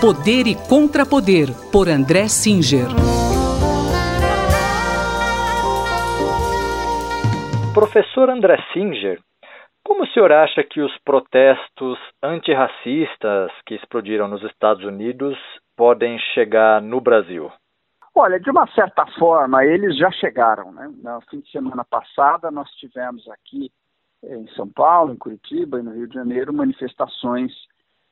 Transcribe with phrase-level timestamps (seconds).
[0.00, 2.88] Poder e Contrapoder, por André Singer.
[7.74, 9.20] Professor André Singer,
[9.84, 15.36] como o senhor acha que os protestos antirracistas que explodiram nos Estados Unidos
[15.76, 17.52] podem chegar no Brasil?
[18.14, 20.72] Olha, de uma certa forma, eles já chegaram.
[20.72, 20.90] Né?
[21.02, 23.70] No fim de semana passada, nós tivemos aqui
[24.24, 27.52] eh, em São Paulo, em Curitiba e no Rio de Janeiro manifestações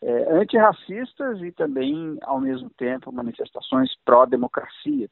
[0.00, 5.08] é, antirracistas e também, ao mesmo tempo, manifestações pró-democracia,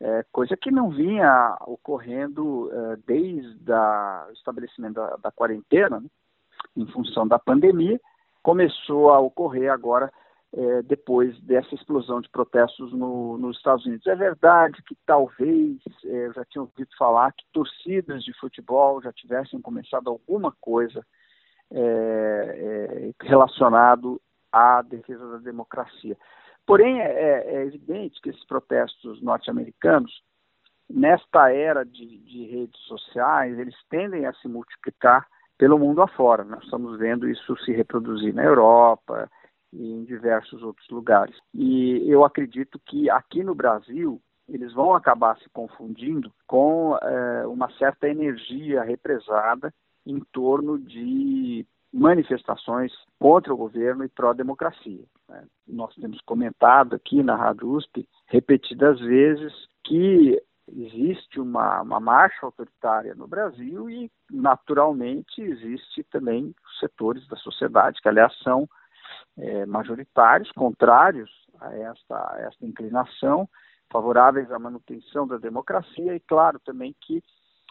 [0.00, 6.08] é, coisa que não vinha ocorrendo é, desde o estabelecimento da, da quarentena, né,
[6.76, 8.00] em função da pandemia,
[8.42, 10.12] começou a ocorrer agora
[10.54, 14.06] é, depois dessa explosão de protestos no, nos Estados Unidos.
[14.06, 19.60] É verdade que talvez, é, já tinha ouvido falar que torcidas de futebol já tivessem
[19.60, 21.04] começado alguma coisa
[21.74, 24.20] é, é, relacionado
[24.52, 26.16] à defesa da democracia.
[26.66, 30.22] Porém, é, é, é evidente que esses protestos norte-americanos,
[30.88, 35.26] nesta era de, de, redes sociais, eles tendem a se multiplicar
[35.58, 36.44] pelo mundo afora.
[36.44, 39.30] Nós estamos vendo isso se reproduzir na Europa
[39.72, 41.36] e em diversos outros lugares.
[41.54, 47.70] E eu acredito que aqui no Brasil eles vão acabar se confundindo com é, uma
[47.78, 49.72] certa energia represada
[50.06, 55.04] em torno de manifestações contra o governo e pró-democracia.
[55.28, 55.44] Né?
[55.68, 59.52] Nós temos comentado aqui na Rádio USP repetidas vezes
[59.84, 68.00] que existe uma, uma marcha autoritária no Brasil e, naturalmente, existe também setores da sociedade
[68.00, 68.66] que, aliás, são
[69.36, 71.30] é, majoritários, contrários
[71.60, 73.48] a esta, a esta inclinação,
[73.90, 77.22] favoráveis à manutenção da democracia e, claro, também que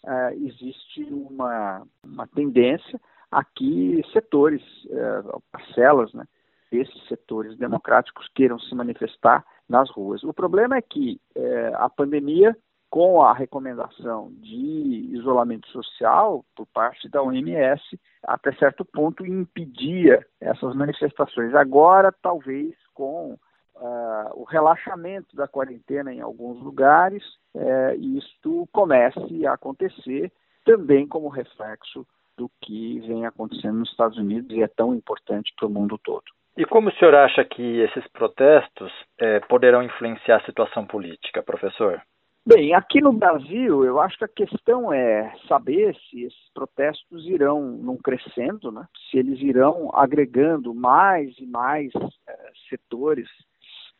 [0.06, 3.00] é, existe uma, uma tendência
[3.32, 6.26] aqui setores, é, parcelas, né,
[6.72, 10.24] desses setores democráticos queiram se manifestar nas ruas.
[10.24, 12.56] O problema é que é, a pandemia,
[12.90, 17.82] com a recomendação de isolamento social por parte da OMS,
[18.24, 21.54] até certo ponto impedia essas manifestações.
[21.56, 23.38] Agora, talvez com
[23.82, 27.24] Uh, o relaxamento da quarentena em alguns lugares,
[27.56, 30.32] uh, isto comece a acontecer
[30.64, 32.06] também como reflexo
[32.38, 36.26] do que vem acontecendo nos Estados Unidos e é tão importante para o mundo todo.
[36.56, 42.00] E como o senhor acha que esses protestos é, poderão influenciar a situação política, professor?
[42.46, 47.62] Bem, aqui no Brasil, eu acho que a questão é saber se esses protestos irão
[47.62, 48.86] não crescendo, né?
[49.10, 51.92] se eles irão agregando mais e mais
[52.28, 53.28] é, setores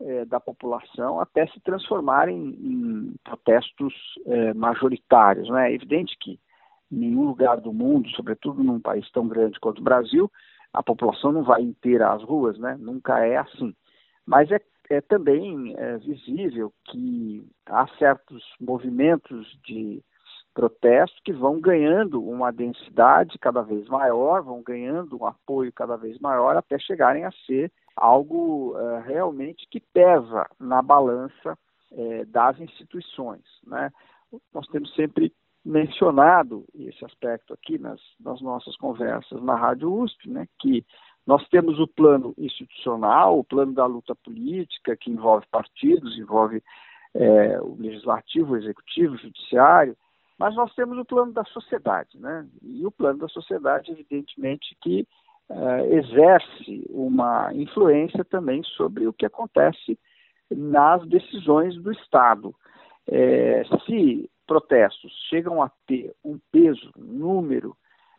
[0.06, 3.94] é, da população até se transformarem em protestos
[4.26, 5.50] é, majoritários.
[5.50, 5.72] Né?
[5.72, 6.40] É evidente que
[6.92, 10.30] em nenhum lugar do mundo, sobretudo num país tão grande quanto o Brasil,
[10.74, 12.78] a população não vai inteira às ruas, né?
[12.80, 13.74] Nunca é assim.
[14.26, 14.60] Mas é,
[14.90, 20.04] é também é, visível que há certos movimentos de
[20.54, 26.20] protesto que vão ganhando uma densidade cada vez maior, vão ganhando um apoio cada vez
[26.20, 31.58] maior até chegarem a ser algo uh, realmente que pesa na balança
[31.92, 33.44] uh, das instituições.
[33.66, 33.92] Né?
[34.54, 40.48] Nós temos sempre mencionado esse aspecto aqui nas, nas nossas conversas na Rádio USP, né,
[40.60, 40.84] que
[41.26, 46.64] nós temos o plano institucional, o plano da luta política, que envolve partidos, envolve
[47.14, 49.96] é, o legislativo, o executivo, o judiciário,
[50.38, 52.48] mas nós temos o plano da sociedade, né?
[52.64, 55.08] E o plano da sociedade, evidentemente, que
[55.54, 60.00] é, exerce uma influência também sobre o que acontece
[60.50, 62.56] nas decisões do Estado.
[63.08, 67.76] É, se protestos chegam a ter um peso, um número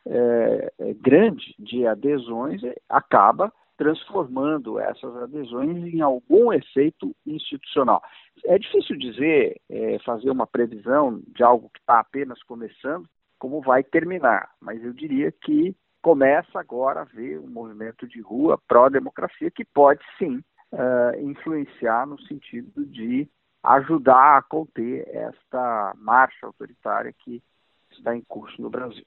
[0.06, 8.02] é, grande de adesões, acaba transformando essas adesões em algum efeito institucional.
[8.44, 13.82] É difícil dizer, é, fazer uma previsão de algo que está apenas começando, como vai
[13.82, 19.64] terminar, mas eu diria que começa agora a haver um movimento de rua pró-democracia que
[19.64, 23.28] pode sim uh, influenciar no sentido de
[23.62, 27.40] ajudar a conter esta marcha autoritária que
[27.92, 29.04] está em curso no Brasil.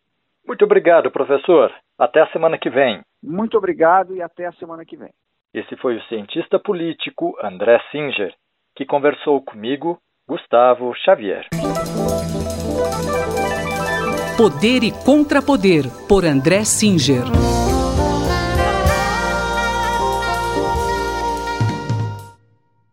[0.48, 1.74] Muito obrigado, professor.
[1.98, 3.02] Até a semana que vem.
[3.22, 5.12] Muito obrigado e até a semana que vem.
[5.54, 8.34] Esse foi o cientista político André Singer,
[8.76, 11.48] que conversou comigo, Gustavo Xavier.
[14.38, 17.24] Poder e Contrapoder, por André Singer.